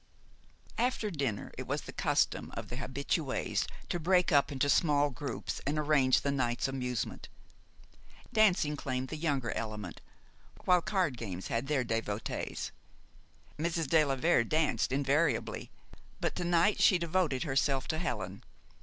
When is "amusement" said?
6.67-7.29